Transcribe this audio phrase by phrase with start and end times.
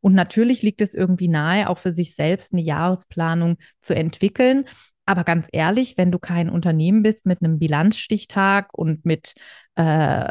[0.00, 4.64] Und natürlich liegt es irgendwie nahe, auch für sich selbst eine Jahresplanung zu entwickeln.
[5.06, 9.34] Aber ganz ehrlich, wenn du kein Unternehmen bist mit einem Bilanzstichtag und mit,
[9.74, 9.82] äh,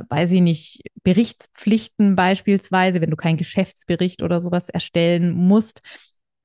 [0.09, 5.81] weiß ich nicht, Berichtspflichten beispielsweise, wenn du keinen Geschäftsbericht oder sowas erstellen musst,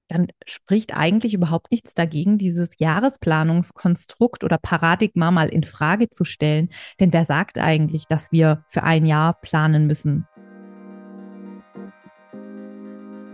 [0.08, 6.68] dann spricht eigentlich überhaupt nichts dagegen, dieses Jahresplanungskonstrukt oder Paradigma mal in Frage zu stellen.
[7.00, 10.26] Denn wer sagt eigentlich, dass wir für ein Jahr planen müssen?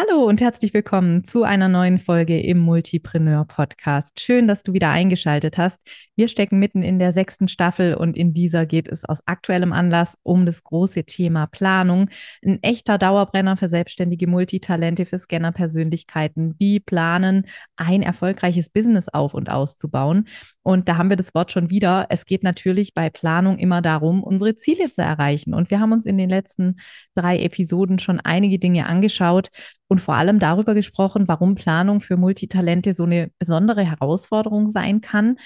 [0.00, 4.20] Hallo und herzlich willkommen zu einer neuen Folge im Multipreneur Podcast.
[4.20, 5.80] Schön, dass du wieder eingeschaltet hast.
[6.14, 10.16] Wir stecken mitten in der sechsten Staffel und in dieser geht es aus aktuellem Anlass
[10.22, 12.10] um das große Thema Planung.
[12.44, 16.54] Ein echter Dauerbrenner für selbstständige Multitalente, für Scanner-Persönlichkeiten.
[16.60, 20.28] Wie planen, ein erfolgreiches Business auf und auszubauen.
[20.68, 22.04] Und da haben wir das Wort schon wieder.
[22.10, 25.54] Es geht natürlich bei Planung immer darum, unsere Ziele zu erreichen.
[25.54, 26.76] Und wir haben uns in den letzten
[27.14, 29.48] drei Episoden schon einige Dinge angeschaut
[29.86, 35.38] und vor allem darüber gesprochen, warum Planung für Multitalente so eine besondere Herausforderung sein kann.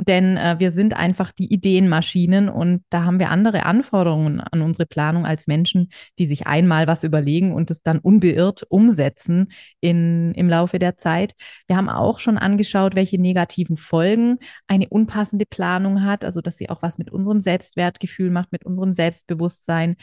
[0.00, 4.86] Denn äh, wir sind einfach die Ideenmaschinen und da haben wir andere Anforderungen an unsere
[4.86, 9.48] Planung als Menschen, die sich einmal was überlegen und es dann unbeirrt umsetzen
[9.80, 11.34] in, im Laufe der Zeit.
[11.66, 16.70] Wir haben auch schon angeschaut, welche negativen Folgen eine unpassende Planung hat, also dass sie
[16.70, 19.96] auch was mit unserem Selbstwertgefühl macht, mit unserem Selbstbewusstsein.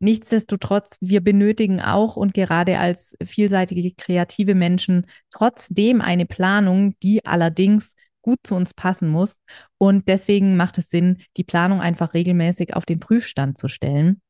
[0.00, 7.94] Nichtsdestotrotz, wir benötigen auch und gerade als vielseitige kreative Menschen trotzdem eine Planung, die allerdings
[8.24, 9.36] gut zu uns passen muss.
[9.78, 14.22] Und deswegen macht es Sinn, die Planung einfach regelmäßig auf den Prüfstand zu stellen.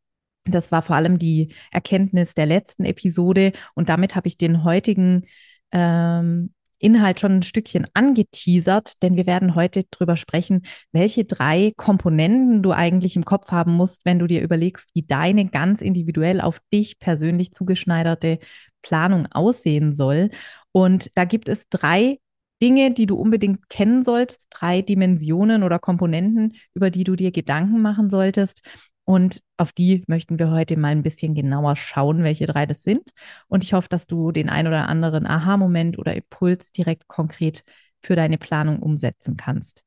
[0.44, 5.24] Das war vor allem die Erkenntnis der letzten Episode und damit habe ich den heutigen
[5.72, 12.62] ähm, Inhalt schon ein Stückchen angeteasert, denn wir werden heute darüber sprechen, welche drei Komponenten
[12.62, 16.60] du eigentlich im Kopf haben musst, wenn du dir überlegst, wie deine ganz individuell auf
[16.72, 18.38] dich persönlich zugeschneiderte
[18.82, 20.28] Planung aussehen soll.
[20.72, 22.18] Und da gibt es drei
[22.64, 27.82] Dinge, die du unbedingt kennen solltest, drei Dimensionen oder Komponenten, über die du dir Gedanken
[27.82, 28.62] machen solltest.
[29.04, 33.02] Und auf die möchten wir heute mal ein bisschen genauer schauen, welche drei das sind.
[33.48, 37.64] Und ich hoffe, dass du den ein oder anderen Aha-Moment oder Impuls direkt konkret
[38.00, 39.82] für deine Planung umsetzen kannst.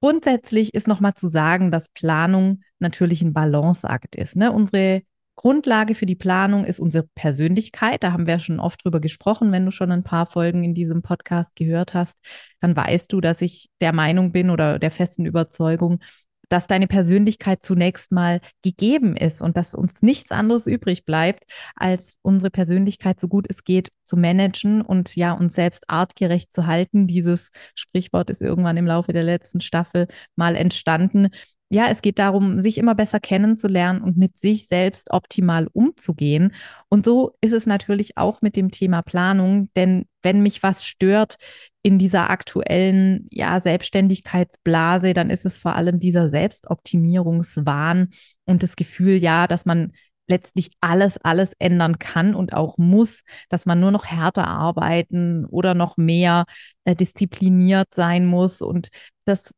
[0.00, 4.34] Grundsätzlich ist nochmal zu sagen, dass Planung natürlich ein Balanceakt ist.
[4.34, 4.50] Ne?
[4.50, 5.02] Unsere
[5.38, 8.02] Grundlage für die Planung ist unsere Persönlichkeit.
[8.02, 9.52] Da haben wir schon oft drüber gesprochen.
[9.52, 12.16] Wenn du schon ein paar Folgen in diesem Podcast gehört hast,
[12.60, 16.00] dann weißt du, dass ich der Meinung bin oder der festen Überzeugung,
[16.48, 21.44] dass deine Persönlichkeit zunächst mal gegeben ist und dass uns nichts anderes übrig bleibt,
[21.76, 26.66] als unsere Persönlichkeit so gut es geht zu managen und ja, uns selbst artgerecht zu
[26.66, 27.06] halten.
[27.06, 31.28] Dieses Sprichwort ist irgendwann im Laufe der letzten Staffel mal entstanden.
[31.70, 36.54] Ja, es geht darum, sich immer besser kennenzulernen und mit sich selbst optimal umzugehen.
[36.88, 41.36] Und so ist es natürlich auch mit dem Thema Planung, denn wenn mich was stört,
[41.82, 48.08] in dieser aktuellen ja, Selbstständigkeitsblase, dann ist es vor allem dieser Selbstoptimierungswahn
[48.46, 49.92] und das Gefühl, ja, dass man
[50.26, 55.74] letztlich alles, alles ändern kann und auch muss, dass man nur noch härter arbeiten oder
[55.74, 56.44] noch mehr
[56.84, 58.60] äh, diszipliniert sein muss.
[58.60, 58.88] Und
[59.24, 59.52] das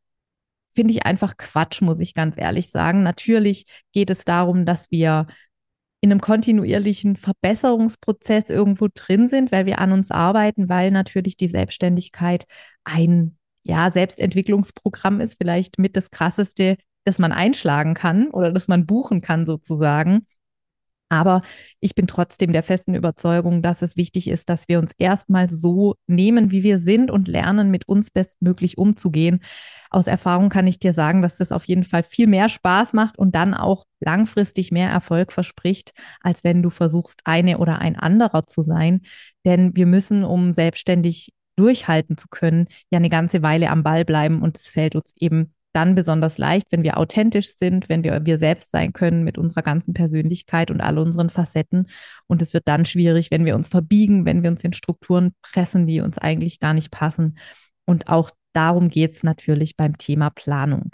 [0.80, 3.02] finde ich einfach Quatsch, muss ich ganz ehrlich sagen.
[3.02, 5.26] Natürlich geht es darum, dass wir
[6.00, 11.48] in einem kontinuierlichen Verbesserungsprozess irgendwo drin sind, weil wir an uns arbeiten, weil natürlich die
[11.48, 12.46] Selbstständigkeit
[12.82, 18.86] ein ja, Selbstentwicklungsprogramm ist, vielleicht mit das krasseste, das man einschlagen kann oder das man
[18.86, 20.26] buchen kann sozusagen.
[21.10, 21.42] Aber
[21.80, 25.96] ich bin trotzdem der festen Überzeugung, dass es wichtig ist, dass wir uns erstmal so
[26.06, 29.40] nehmen, wie wir sind und lernen, mit uns bestmöglich umzugehen.
[29.90, 33.18] Aus Erfahrung kann ich dir sagen, dass das auf jeden Fall viel mehr Spaß macht
[33.18, 38.46] und dann auch langfristig mehr Erfolg verspricht, als wenn du versuchst, eine oder ein anderer
[38.46, 39.00] zu sein.
[39.44, 44.42] Denn wir müssen, um selbstständig durchhalten zu können, ja eine ganze Weile am Ball bleiben
[44.42, 48.38] und es fällt uns eben dann besonders leicht, wenn wir authentisch sind, wenn wir wir
[48.38, 51.86] selbst sein können mit unserer ganzen Persönlichkeit und all unseren Facetten.
[52.26, 55.86] Und es wird dann schwierig, wenn wir uns verbiegen, wenn wir uns in Strukturen pressen,
[55.86, 57.38] die uns eigentlich gar nicht passen.
[57.84, 60.90] Und auch darum geht es natürlich beim Thema Planung.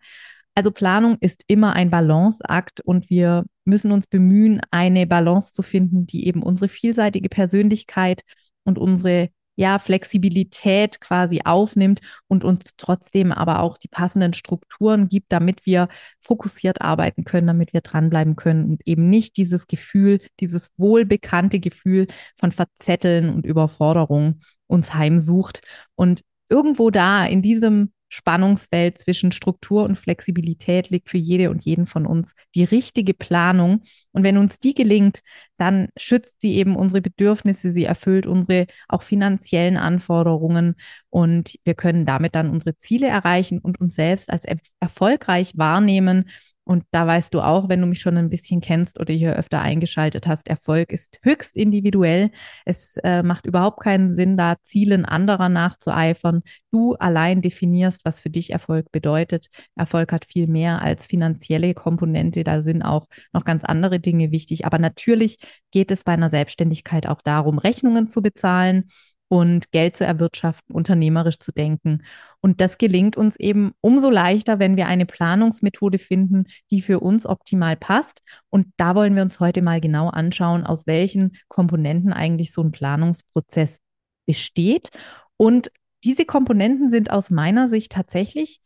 [0.55, 6.07] Also Planung ist immer ein Balanceakt und wir müssen uns bemühen, eine Balance zu finden,
[6.07, 8.23] die eben unsere vielseitige Persönlichkeit
[8.65, 15.33] und unsere ja, Flexibilität quasi aufnimmt und uns trotzdem aber auch die passenden Strukturen gibt,
[15.33, 15.89] damit wir
[16.21, 22.07] fokussiert arbeiten können, damit wir dranbleiben können und eben nicht dieses Gefühl, dieses wohlbekannte Gefühl
[22.39, 25.63] von Verzetteln und Überforderung uns heimsucht.
[25.95, 31.87] Und irgendwo da in diesem Spannungsfeld zwischen Struktur und Flexibilität liegt für jede und jeden
[31.87, 32.35] von uns.
[32.55, 33.83] Die richtige Planung.
[34.13, 35.21] Und wenn uns die gelingt,
[35.57, 40.77] dann schützt sie eben unsere Bedürfnisse, sie erfüllt unsere auch finanziellen Anforderungen.
[41.11, 44.45] Und wir können damit dann unsere Ziele erreichen und uns selbst als
[44.81, 46.27] erfolgreich wahrnehmen
[46.69, 49.63] und da weißt du auch, wenn du mich schon ein bisschen kennst oder hier öfter
[49.63, 52.33] eingeschaltet hast, Erfolg ist höchst individuell.
[52.65, 56.43] Es äh, macht überhaupt keinen Sinn, da Zielen anderer nachzueifern.
[56.73, 59.47] Du allein definierst, was für dich Erfolg bedeutet.
[59.77, 62.43] Erfolg hat viel mehr als finanzielle Komponente.
[62.43, 64.67] Da sind auch noch ganz andere Dinge wichtig.
[64.67, 65.39] Aber natürlich
[65.71, 68.89] geht es bei einer Selbstständigkeit auch darum, Rechnungen zu bezahlen
[69.29, 72.03] und Geld zu erwirtschaften, unternehmerisch zu denken.
[72.41, 77.27] Und das gelingt uns eben umso leichter, wenn wir eine Planungsmethode finden, die für uns
[77.27, 78.23] optimal passt.
[78.51, 82.73] Und da wollen wir uns heute mal genau anschauen, aus welchen Komponenten eigentlich so ein
[82.73, 83.79] Planungsprozess
[84.27, 84.91] besteht.
[85.37, 85.71] Und
[86.05, 88.61] diese Komponenten sind aus meiner Sicht tatsächlich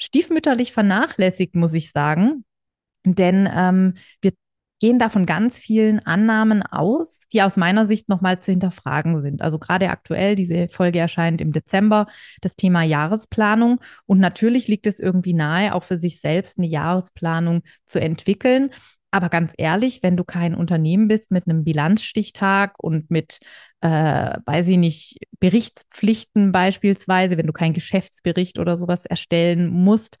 [0.00, 2.44] stiefmütterlich vernachlässigt, muss ich sagen.
[3.04, 4.32] Denn ähm, wir
[4.82, 9.40] gehen da von ganz vielen Annahmen aus, die aus meiner Sicht nochmal zu hinterfragen sind.
[9.40, 12.08] Also gerade aktuell, diese Folge erscheint im Dezember,
[12.40, 13.78] das Thema Jahresplanung.
[14.06, 18.70] Und natürlich liegt es irgendwie nahe, auch für sich selbst eine Jahresplanung zu entwickeln.
[19.12, 23.38] Aber ganz ehrlich, wenn du kein Unternehmen bist mit einem Bilanzstichtag und mit,
[23.82, 30.18] äh, weiß ich nicht, Berichtspflichten beispielsweise, wenn du keinen Geschäftsbericht oder sowas erstellen musst,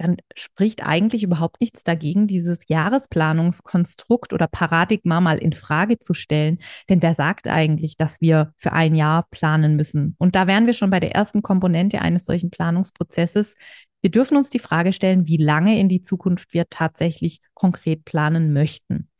[0.00, 6.58] dann spricht eigentlich überhaupt nichts dagegen, dieses Jahresplanungskonstrukt oder Paradigma mal in Frage zu stellen.
[6.88, 10.16] Denn der sagt eigentlich, dass wir für ein Jahr planen müssen.
[10.18, 13.54] Und da wären wir schon bei der ersten Komponente eines solchen Planungsprozesses.
[14.00, 18.54] Wir dürfen uns die Frage stellen, wie lange in die Zukunft wir tatsächlich konkret planen
[18.54, 19.10] möchten.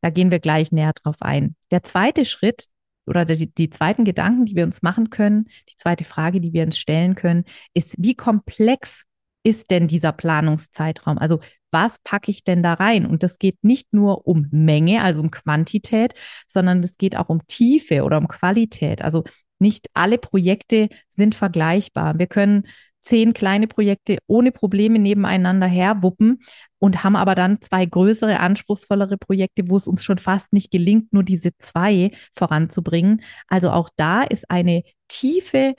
[0.00, 1.56] Da gehen wir gleich näher drauf ein.
[1.72, 2.66] Der zweite Schritt,
[3.06, 6.62] oder die, die, zweiten Gedanken, die wir uns machen können, die zweite Frage, die wir
[6.62, 7.44] uns stellen können,
[7.74, 9.04] ist, wie komplex
[9.42, 11.18] ist denn dieser Planungszeitraum?
[11.18, 11.40] Also
[11.70, 13.06] was packe ich denn da rein?
[13.06, 16.14] Und das geht nicht nur um Menge, also um Quantität,
[16.48, 19.02] sondern es geht auch um Tiefe oder um Qualität.
[19.02, 19.24] Also
[19.58, 22.18] nicht alle Projekte sind vergleichbar.
[22.18, 22.66] Wir können
[23.02, 26.40] zehn kleine Projekte ohne Probleme nebeneinander herwuppen
[26.78, 31.12] und haben aber dann zwei größere, anspruchsvollere Projekte, wo es uns schon fast nicht gelingt,
[31.12, 33.22] nur diese zwei voranzubringen.
[33.48, 35.74] Also auch da ist eine tiefe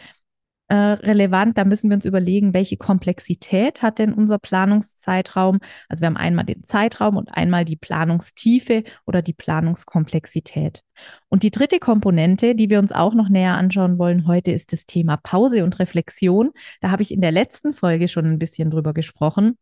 [0.72, 1.58] äh, relevant.
[1.58, 5.60] Da müssen wir uns überlegen, welche Komplexität hat denn unser Planungszeitraum.
[5.90, 10.84] Also wir haben einmal den Zeitraum und einmal die Planungstiefe oder die Planungskomplexität.
[11.28, 14.86] Und die dritte Komponente, die wir uns auch noch näher anschauen wollen heute, ist das
[14.86, 16.52] Thema Pause und Reflexion.
[16.80, 19.58] Da habe ich in der letzten Folge schon ein bisschen drüber gesprochen.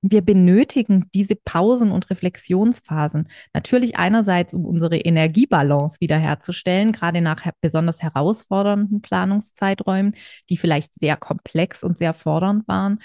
[0.00, 8.00] Wir benötigen diese Pausen und Reflexionsphasen natürlich einerseits, um unsere Energiebalance wiederherzustellen, gerade nach besonders
[8.00, 10.14] herausfordernden Planungszeiträumen,
[10.50, 13.00] die vielleicht sehr komplex und sehr fordernd waren.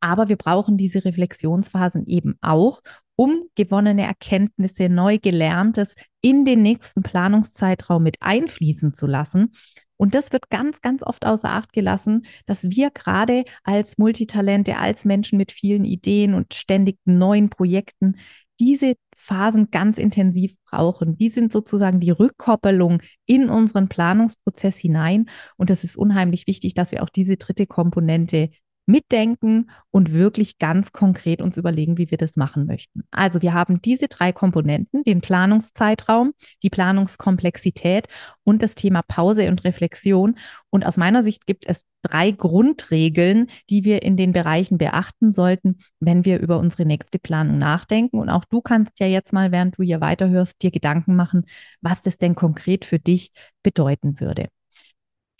[0.00, 2.82] Aber wir brauchen diese Reflexionsphasen eben auch,
[3.16, 9.52] um gewonnene Erkenntnisse, neu gelerntes in den nächsten Planungszeitraum mit einfließen zu lassen,
[9.96, 15.04] und das wird ganz, ganz oft außer Acht gelassen, dass wir gerade als Multitalente, als
[15.04, 18.16] Menschen mit vielen Ideen und ständig neuen Projekten
[18.60, 21.16] diese Phasen ganz intensiv brauchen.
[21.16, 25.26] Die sind sozusagen die Rückkoppelung in unseren Planungsprozess hinein.
[25.56, 28.50] Und es ist unheimlich wichtig, dass wir auch diese dritte Komponente
[28.86, 33.02] mitdenken und wirklich ganz konkret uns überlegen, wie wir das machen möchten.
[33.10, 38.08] Also wir haben diese drei Komponenten, den Planungszeitraum, die Planungskomplexität
[38.44, 40.36] und das Thema Pause und Reflexion.
[40.70, 45.78] Und aus meiner Sicht gibt es drei Grundregeln, die wir in den Bereichen beachten sollten,
[46.00, 48.18] wenn wir über unsere nächste Planung nachdenken.
[48.18, 51.44] Und auch du kannst ja jetzt mal, während du hier weiterhörst, dir Gedanken machen,
[51.80, 54.48] was das denn konkret für dich bedeuten würde.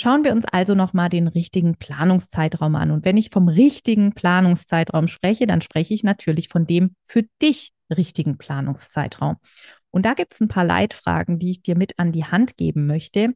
[0.04, 2.90] Schauen wir uns also nochmal den richtigen Planungszeitraum an.
[2.90, 7.72] Und wenn ich vom richtigen Planungszeitraum spreche, dann spreche ich natürlich von dem für dich
[7.88, 9.36] richtigen Planungszeitraum.
[9.90, 12.86] Und da gibt es ein paar Leitfragen, die ich dir mit an die Hand geben
[12.86, 13.32] möchte.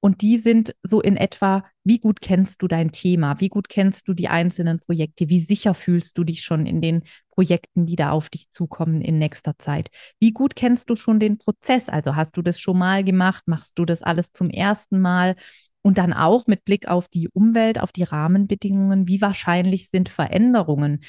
[0.00, 3.40] Und die sind so in etwa, wie gut kennst du dein Thema?
[3.40, 5.30] Wie gut kennst du die einzelnen Projekte?
[5.30, 9.16] Wie sicher fühlst du dich schon in den Projekten, die da auf dich zukommen in
[9.16, 9.88] nächster Zeit?
[10.20, 11.88] Wie gut kennst du schon den Prozess?
[11.88, 13.44] Also hast du das schon mal gemacht?
[13.46, 15.36] Machst du das alles zum ersten Mal?
[15.86, 21.00] Und dann auch mit Blick auf die Umwelt, auf die Rahmenbedingungen, wie wahrscheinlich sind Veränderungen?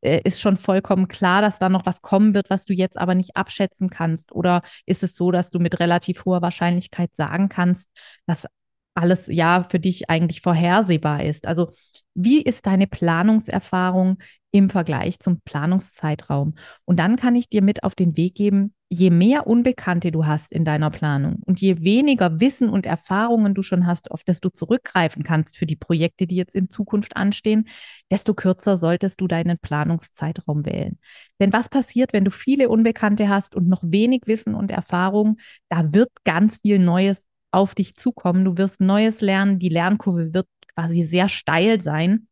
[0.00, 3.14] Äh, ist schon vollkommen klar, dass da noch was kommen wird, was du jetzt aber
[3.14, 4.32] nicht abschätzen kannst?
[4.32, 7.88] Oder ist es so, dass du mit relativ hoher Wahrscheinlichkeit sagen kannst,
[8.26, 8.46] dass
[8.94, 11.46] alles ja für dich eigentlich vorhersehbar ist.
[11.46, 11.72] Also
[12.14, 14.18] wie ist deine Planungserfahrung
[14.52, 16.54] im Vergleich zum Planungszeitraum?
[16.84, 20.52] Und dann kann ich dir mit auf den Weg geben, je mehr Unbekannte du hast
[20.52, 24.48] in deiner Planung und je weniger Wissen und Erfahrungen du schon hast, auf das du
[24.48, 27.66] zurückgreifen kannst für die Projekte, die jetzt in Zukunft anstehen,
[28.10, 30.98] desto kürzer solltest du deinen Planungszeitraum wählen.
[31.40, 35.38] Denn was passiert, wenn du viele Unbekannte hast und noch wenig Wissen und Erfahrung?
[35.68, 38.44] Da wird ganz viel Neues auf dich zukommen.
[38.44, 39.58] Du wirst Neues lernen.
[39.58, 42.28] Die Lernkurve wird quasi sehr steil sein.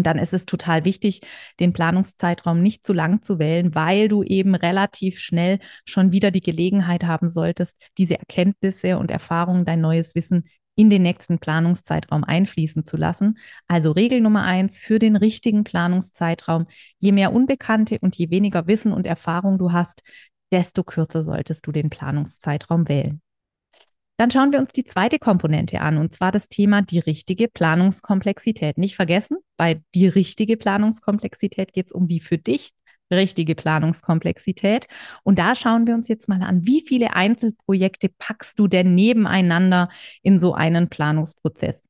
[0.00, 1.20] Und dann ist es total wichtig,
[1.60, 6.40] den Planungszeitraum nicht zu lang zu wählen, weil du eben relativ schnell schon wieder die
[6.40, 12.86] Gelegenheit haben solltest, diese Erkenntnisse und Erfahrungen, dein neues Wissen in den nächsten Planungszeitraum einfließen
[12.86, 13.36] zu lassen.
[13.66, 16.66] Also Regel Nummer eins für den richtigen Planungszeitraum.
[16.98, 20.00] Je mehr Unbekannte und je weniger Wissen und Erfahrung du hast,
[20.50, 23.20] desto kürzer solltest du den Planungszeitraum wählen.
[24.20, 28.76] Dann schauen wir uns die zweite Komponente an, und zwar das Thema die richtige Planungskomplexität.
[28.76, 32.72] Nicht vergessen, bei die richtige Planungskomplexität geht es um die für dich
[33.10, 34.88] richtige Planungskomplexität.
[35.22, 39.88] Und da schauen wir uns jetzt mal an, wie viele Einzelprojekte packst du denn nebeneinander
[40.20, 41.82] in so einen Planungsprozess?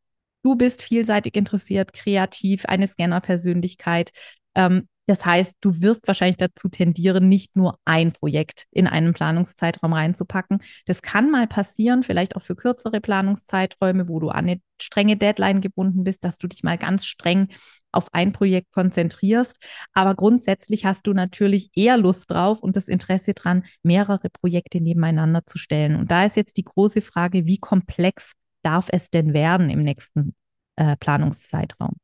[0.45, 4.13] Du bist vielseitig interessiert, kreativ, eine Scanner-Persönlichkeit.
[4.55, 9.93] Ähm, das heißt, du wirst wahrscheinlich dazu tendieren, nicht nur ein Projekt in einen Planungszeitraum
[9.93, 10.63] reinzupacken.
[10.87, 15.63] Das kann mal passieren, vielleicht auch für kürzere Planungszeiträume, wo du an eine strenge Deadline
[15.63, 17.49] gebunden bist, dass du dich mal ganz streng
[17.91, 19.61] auf ein Projekt konzentrierst.
[19.95, 25.45] Aber grundsätzlich hast du natürlich eher Lust drauf und das Interesse dran, mehrere Projekte nebeneinander
[25.45, 25.97] zu stellen.
[25.97, 28.31] Und da ist jetzt die große Frage, wie komplex
[28.63, 30.37] darf es denn werden im nächsten
[30.77, 31.97] äh, Planungszeitraum?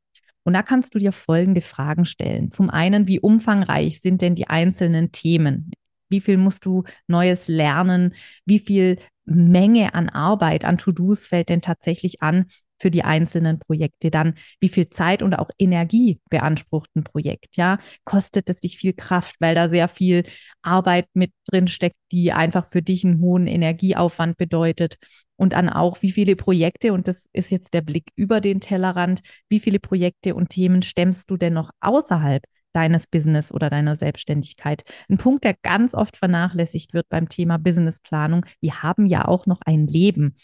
[0.47, 2.53] Und da kannst du dir folgende Fragen stellen.
[2.53, 5.73] Zum einen, wie umfangreich sind denn die einzelnen Themen?
[6.09, 8.15] Wie viel musst du Neues lernen?
[8.45, 12.47] Wie viel Menge an Arbeit, an To-Dos fällt denn tatsächlich an
[12.79, 14.11] für die einzelnen Projekte?
[14.11, 17.57] Dann, wie viel Zeit und auch Energie beansprucht ein Projekt?
[17.57, 20.25] Ja, kostet es dich viel Kraft, weil da sehr viel
[20.63, 24.97] Arbeit mit drin steckt, die einfach für dich einen hohen Energieaufwand bedeutet?
[25.37, 29.21] und dann auch, wie viele Projekte, und das ist jetzt der Blick über den Tellerrand,
[29.49, 32.43] wie viele Projekte und Themen stemmst du denn noch außerhalb
[32.73, 34.85] deines Business oder deiner Selbstständigkeit?
[35.09, 38.45] Ein Punkt, der ganz oft vernachlässigt wird beim Thema Businessplanung.
[38.61, 40.35] Wir haben ja auch noch ein Leben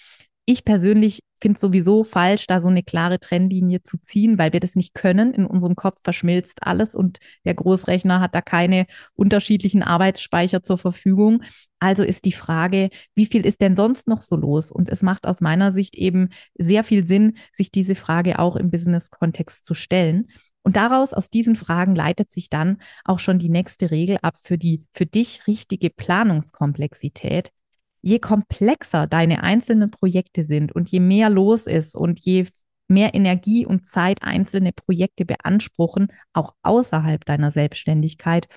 [0.44, 4.60] ich persönlich finde es sowieso falsch, da so eine klare Trennlinie zu ziehen, weil wir
[4.60, 5.34] das nicht können.
[5.34, 11.42] In unserem Kopf verschmilzt alles und der Großrechner hat da keine unterschiedlichen Arbeitsspeicher zur Verfügung.
[11.78, 14.70] Also ist die Frage, wie viel ist denn sonst noch so los?
[14.70, 18.70] Und es macht aus meiner Sicht eben sehr viel Sinn, sich diese Frage auch im
[18.70, 20.28] Business-Kontext zu stellen.
[20.62, 24.58] Und daraus, aus diesen Fragen, leitet sich dann auch schon die nächste Regel ab für
[24.58, 27.50] die für dich richtige Planungskomplexität,
[28.02, 32.46] je komplexer deine einzelnen Projekte sind und je mehr los ist und je
[32.88, 38.48] mehr Energie und Zeit einzelne Projekte beanspruchen, auch außerhalb deiner Selbstständigkeit,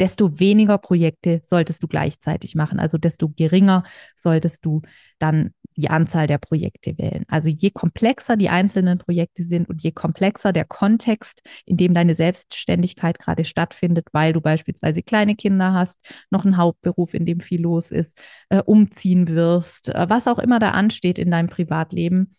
[0.00, 2.80] desto weniger Projekte solltest du gleichzeitig machen.
[2.80, 3.84] Also desto geringer
[4.16, 4.82] solltest du
[5.18, 7.24] dann die Anzahl der Projekte wählen.
[7.28, 12.14] Also je komplexer die einzelnen Projekte sind und je komplexer der Kontext, in dem deine
[12.14, 15.98] Selbstständigkeit gerade stattfindet, weil du beispielsweise kleine Kinder hast,
[16.30, 20.58] noch einen Hauptberuf, in dem viel los ist, äh, umziehen wirst, äh, was auch immer
[20.58, 22.32] da ansteht in deinem Privatleben.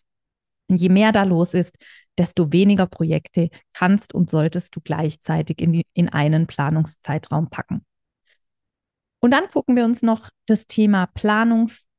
[0.68, 1.76] Je mehr da los ist,
[2.18, 7.84] desto weniger Projekte kannst und solltest du gleichzeitig in, die, in einen Planungszeitraum packen.
[9.20, 11.06] Und dann gucken wir uns noch das Thema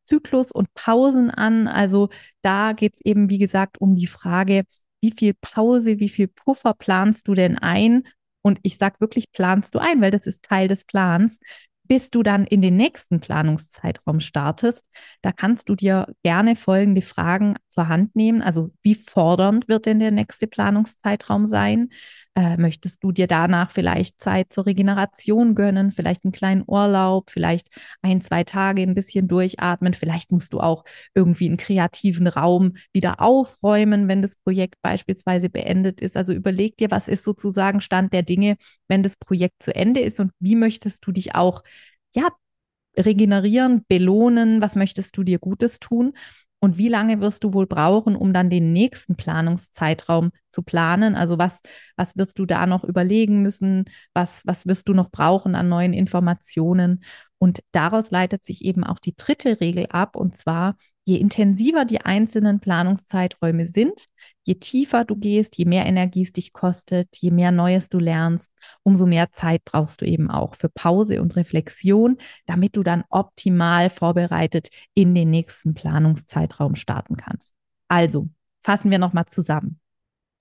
[0.08, 1.68] Planungszyklus und Pausen an.
[1.68, 2.10] Also
[2.42, 4.64] da geht es eben, wie gesagt, um die Frage,
[5.02, 8.08] wie viel Pause, wie viel Puffer planst du denn ein?
[8.42, 11.40] Und ich sage wirklich, planst du ein, weil das ist Teil des Plans
[11.88, 14.90] bis du dann in den nächsten Planungszeitraum startest,
[15.22, 18.42] da kannst du dir gerne folgende Fragen zur Hand nehmen.
[18.42, 21.90] Also wie fordernd wird denn der nächste Planungszeitraum sein?
[22.38, 27.68] Äh, möchtest du dir danach vielleicht Zeit zur Regeneration gönnen, vielleicht einen kleinen Urlaub, vielleicht
[28.04, 30.84] ein, zwei Tage ein bisschen durchatmen, vielleicht musst du auch
[31.16, 36.16] irgendwie einen kreativen Raum wieder aufräumen, wenn das Projekt beispielsweise beendet ist.
[36.16, 40.20] Also überleg dir, was ist sozusagen Stand der Dinge, wenn das Projekt zu Ende ist
[40.20, 41.64] und wie möchtest du dich auch
[42.16, 42.30] ja,
[42.98, 46.14] regenerieren, belohnen, was möchtest du dir Gutes tun
[46.60, 51.16] und wie lange wirst du wohl brauchen, um dann den nächsten Planungszeitraum zu planen?
[51.16, 51.60] Also was,
[51.96, 53.86] was wirst du da noch überlegen müssen?
[54.14, 57.04] Was, was wirst du noch brauchen an neuen Informationen?
[57.38, 60.76] Und daraus leitet sich eben auch die dritte Regel ab, und zwar,
[61.08, 64.08] je intensiver die einzelnen Planungszeiträume sind,
[64.44, 68.52] je tiefer du gehst, je mehr Energie es dich kostet, je mehr Neues du lernst,
[68.84, 73.90] umso mehr Zeit brauchst du eben auch für Pause und Reflexion, damit du dann optimal
[73.90, 77.54] vorbereitet in den nächsten Planungszeitraum starten kannst.
[77.88, 78.28] Also,
[78.62, 79.80] fassen wir nochmal zusammen.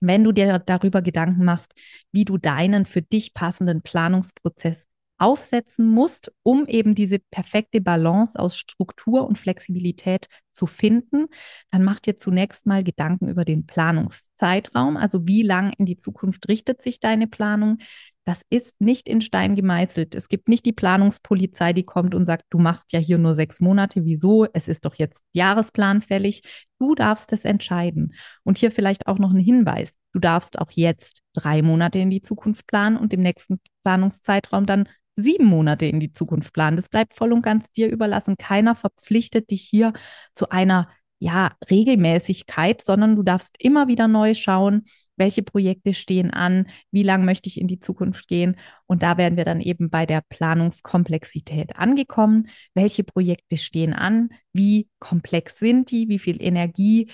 [0.01, 1.71] Wenn du dir darüber Gedanken machst,
[2.11, 4.85] wie du deinen für dich passenden Planungsprozess
[5.17, 11.27] aufsetzen musst, um eben diese perfekte Balance aus Struktur und Flexibilität zu finden,
[11.71, 16.47] dann mach dir zunächst mal Gedanken über den Planungszeitraum, also wie lang in die Zukunft
[16.49, 17.77] richtet sich deine Planung.
[18.25, 20.13] Das ist nicht in Stein gemeißelt.
[20.13, 23.61] Es gibt nicht die Planungspolizei, die kommt und sagt, du machst ja hier nur sechs
[23.61, 24.03] Monate.
[24.03, 24.45] Wieso?
[24.51, 26.41] Es ist doch jetzt Jahresplan fällig.
[26.77, 28.13] Du darfst es entscheiden.
[28.43, 29.93] Und hier vielleicht auch noch ein Hinweis.
[30.11, 34.89] Du darfst auch jetzt drei Monate in die Zukunft planen und im nächsten Planungszeitraum dann
[35.17, 36.77] sieben Monate in die Zukunft planen.
[36.77, 38.37] Das bleibt voll und ganz dir überlassen.
[38.37, 39.93] Keiner verpflichtet dich hier
[40.33, 40.87] zu einer
[41.19, 47.25] ja, Regelmäßigkeit, sondern du darfst immer wieder neu schauen, welche Projekte stehen an, wie lang
[47.25, 48.55] möchte ich in die Zukunft gehen.
[48.85, 52.47] Und da werden wir dann eben bei der Planungskomplexität angekommen.
[52.75, 54.29] Welche Projekte stehen an?
[54.53, 56.07] Wie komplex sind die?
[56.07, 57.09] Wie viel Energie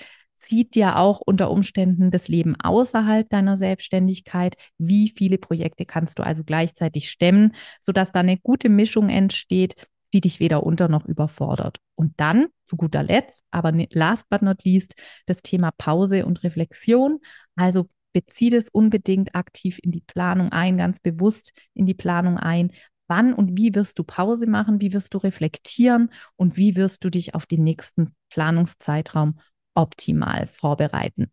[0.46, 4.56] zieht dir auch unter Umständen das Leben außerhalb deiner Selbstständigkeit.
[4.78, 9.74] Wie viele Projekte kannst du also gleichzeitig stemmen, sodass da eine gute Mischung entsteht,
[10.12, 11.78] die dich weder unter noch überfordert.
[11.96, 14.94] Und dann, zu guter Letzt, aber last but not least,
[15.26, 17.18] das Thema Pause und Reflexion.
[17.56, 22.72] Also bezieh das unbedingt aktiv in die Planung ein, ganz bewusst in die Planung ein.
[23.08, 24.80] Wann und wie wirst du Pause machen?
[24.80, 26.10] Wie wirst du reflektieren?
[26.36, 29.38] Und wie wirst du dich auf den nächsten Planungszeitraum
[29.74, 31.30] optimal vorbereiten.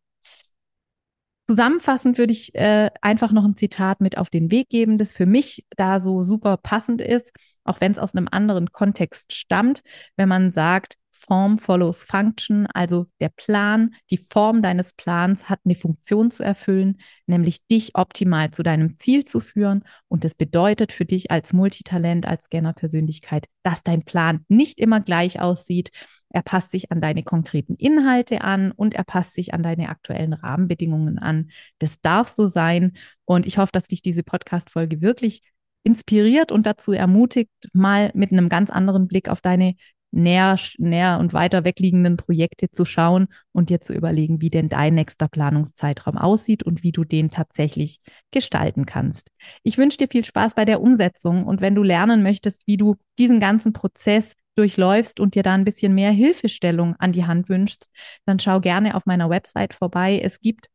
[1.48, 5.25] Zusammenfassend würde ich äh, einfach noch ein Zitat mit auf den Weg geben, das für
[5.25, 7.31] mich da so super passend ist,
[7.65, 9.81] auch wenn es aus einem anderen Kontext stammt,
[10.15, 10.95] wenn man sagt,
[11.28, 16.98] Form follows Function, also der Plan, die Form deines Plans hat eine Funktion zu erfüllen,
[17.28, 19.84] nämlich dich optimal zu deinem Ziel zu führen.
[20.08, 25.40] Und das bedeutet für dich als Multitalent, als Scanner-Persönlichkeit, dass dein Plan nicht immer gleich
[25.40, 25.92] aussieht.
[26.30, 30.34] Er passt sich an deine konkreten Inhalte an und er passt sich an deine aktuellen
[30.34, 31.51] Rahmenbedingungen an.
[31.78, 32.94] Das darf so sein.
[33.25, 35.42] Und ich hoffe, dass dich diese Podcast-Folge wirklich
[35.84, 39.75] inspiriert und dazu ermutigt, mal mit einem ganz anderen Blick auf deine
[40.11, 44.95] näher, näher und weiter wegliegenden Projekte zu schauen und dir zu überlegen, wie denn dein
[44.95, 48.00] nächster Planungszeitraum aussieht und wie du den tatsächlich
[48.31, 49.29] gestalten kannst.
[49.63, 52.95] Ich wünsche dir viel Spaß bei der Umsetzung und wenn du lernen möchtest, wie du
[53.17, 57.89] diesen ganzen Prozess durchläufst und dir da ein bisschen mehr Hilfestellung an die Hand wünschst,
[58.25, 60.19] dann schau gerne auf meiner Website vorbei.
[60.21, 60.67] Es gibt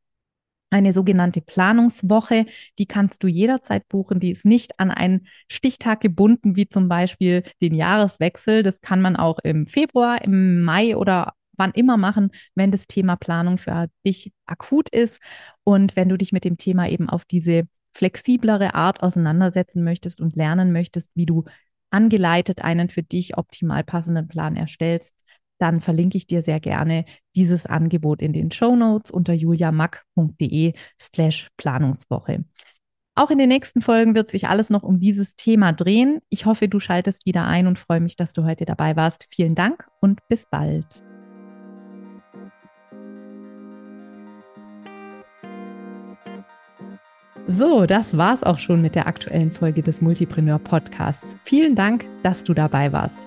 [0.71, 2.47] eine sogenannte Planungswoche,
[2.79, 4.21] die kannst du jederzeit buchen.
[4.21, 8.63] Die ist nicht an einen Stichtag gebunden, wie zum Beispiel den Jahreswechsel.
[8.63, 13.17] Das kann man auch im Februar, im Mai oder wann immer machen, wenn das Thema
[13.17, 15.21] Planung für dich akut ist
[15.65, 20.37] und wenn du dich mit dem Thema eben auf diese flexiblere Art auseinandersetzen möchtest und
[20.37, 21.45] lernen möchtest, wie du
[21.91, 25.15] angeleitet einen für dich optimal passenden Plan erstellst,
[25.59, 31.49] dann verlinke ich dir sehr gerne dieses Angebot in den Show Notes unter juliamack.de slash
[31.57, 32.45] Planungswoche.
[33.19, 36.21] Auch in den nächsten Folgen wird sich alles noch um dieses Thema drehen.
[36.29, 39.27] Ich hoffe, du schaltest wieder ein und freue mich, dass du heute dabei warst.
[39.31, 41.03] Vielen Dank und bis bald.
[47.49, 51.37] So, das war's auch schon mit der aktuellen Folge des Multipreneur Podcasts.
[51.45, 53.27] Vielen Dank, dass du dabei warst.